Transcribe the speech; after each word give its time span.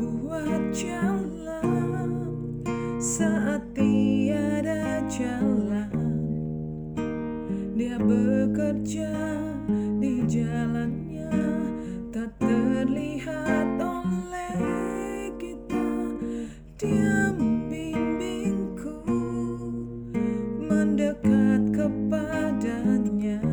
buat 0.00 0.72
jalan 0.72 2.32
saat 2.96 3.60
tiada 3.76 5.04
jalan. 5.12 5.92
Dia 7.76 8.00
bekerja 8.00 9.12
di 10.00 10.24
jalannya 10.24 11.36
tak 12.08 12.32
terlihat 12.40 13.76
oleh 13.76 15.28
kita. 15.36 15.84
Dia 16.80 17.36
membimbingku 17.36 19.04
mendekat 20.64 21.76
kepadanya 21.76 23.44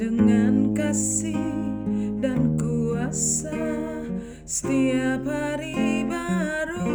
dengan 0.00 0.72
kasih 0.72 1.60
dan 2.24 2.56
kuasa 2.56 3.71
setiap 4.52 5.24
hari 5.24 6.04
baru 6.04 6.92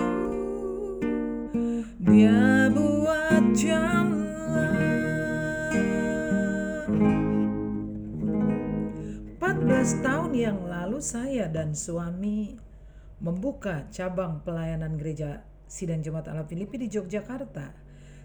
dia 2.05 2.69
buat 2.69 3.45
jalan 3.57 4.07
14 9.41 10.05
tahun 10.05 10.31
yang 10.37 10.69
lalu 10.69 11.01
saya 11.01 11.49
dan 11.49 11.73
suami 11.73 12.61
membuka 13.25 13.89
cabang 13.89 14.45
pelayanan 14.45 14.93
gereja 14.93 15.41
Sidang 15.65 16.05
Jemaat 16.05 16.29
Allah 16.29 16.45
Filipi 16.45 16.77
di 16.77 16.93
Yogyakarta. 16.93 17.73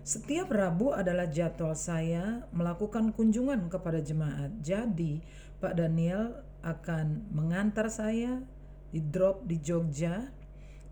Setiap 0.05 0.53
Rabu 0.53 0.93
adalah 0.93 1.33
jadwal 1.33 1.73
saya 1.73 2.45
melakukan 2.53 3.17
kunjungan 3.17 3.73
kepada 3.73 4.05
jemaat. 4.05 4.61
Jadi, 4.61 5.25
Pak 5.57 5.81
Daniel 5.81 6.45
akan 6.61 7.33
mengantar 7.33 7.89
saya 7.89 8.45
di 8.93 9.01
drop 9.01 9.49
di 9.49 9.57
Jogja 9.59 10.29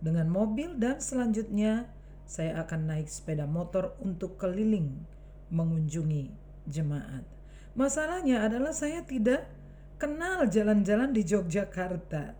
dengan 0.00 0.32
mobil 0.32 0.80
dan 0.80 0.98
selanjutnya 0.98 1.86
saya 2.24 2.64
akan 2.64 2.88
naik 2.88 3.12
sepeda 3.12 3.44
motor 3.44 3.94
untuk 4.00 4.40
keliling 4.40 5.04
mengunjungi 5.52 6.32
jemaat. 6.64 7.26
Masalahnya 7.76 8.42
adalah 8.42 8.72
saya 8.72 9.04
tidak 9.04 9.46
kenal 10.00 10.48
jalan-jalan 10.48 11.12
di 11.12 11.22
Yogyakarta. 11.22 12.34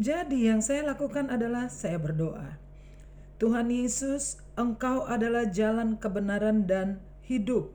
Jadi 0.00 0.48
yang 0.48 0.64
saya 0.64 0.88
lakukan 0.92 1.28
adalah 1.28 1.68
saya 1.68 2.00
berdoa. 2.00 2.56
Tuhan 3.36 3.68
Yesus, 3.68 4.40
Engkau 4.56 5.04
adalah 5.04 5.44
jalan 5.52 6.00
kebenaran 6.00 6.64
dan 6.64 7.04
hidup. 7.28 7.68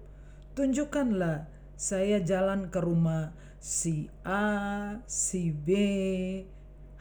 Tunjukkanlah 0.57 1.45
saya 1.77 2.17
jalan 2.21 2.73
ke 2.73 2.81
rumah 2.81 3.33
si 3.61 4.09
A, 4.25 4.97
si 5.05 5.53
B. 5.53 5.69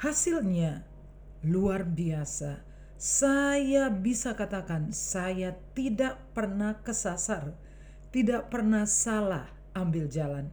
Hasilnya 0.00 0.80
luar 1.44 1.84
biasa. 1.84 2.64
Saya 2.96 3.92
bisa 3.92 4.32
katakan 4.32 4.96
saya 4.96 5.60
tidak 5.76 6.16
pernah 6.32 6.80
kesasar, 6.80 7.52
tidak 8.08 8.48
pernah 8.48 8.88
salah 8.88 9.52
ambil 9.76 10.08
jalan. 10.08 10.48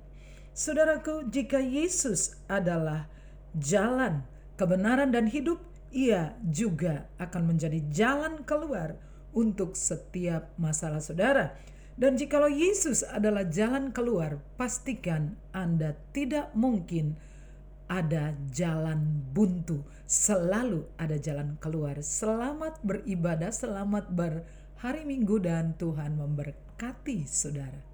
Saudaraku, 0.51 1.31
jika 1.31 1.63
Yesus 1.63 2.35
adalah 2.51 3.07
jalan, 3.55 4.27
kebenaran, 4.59 5.15
dan 5.15 5.31
hidup, 5.31 5.63
Ia 5.95 6.35
juga 6.43 7.07
akan 7.15 7.55
menjadi 7.55 7.79
jalan 7.87 8.43
keluar 8.43 8.99
untuk 9.31 9.79
setiap 9.79 10.51
masalah 10.59 10.99
saudara. 10.99 11.55
Dan 11.95 12.19
jikalau 12.19 12.51
Yesus 12.51 12.99
adalah 13.07 13.47
jalan 13.47 13.95
keluar, 13.95 14.43
pastikan 14.59 15.39
Anda 15.55 15.95
tidak 16.11 16.51
mungkin 16.51 17.15
ada 17.87 18.35
jalan 18.51 19.23
buntu. 19.31 19.83
Selalu 20.07 20.87
ada 20.99 21.15
jalan 21.15 21.55
keluar. 21.59 21.99
Selamat 22.03 22.79
beribadah, 22.83 23.51
selamat 23.51 24.11
berhari 24.11 25.03
Minggu 25.07 25.39
dan 25.39 25.75
Tuhan 25.79 26.19
memberkati 26.19 27.23
saudara. 27.27 27.86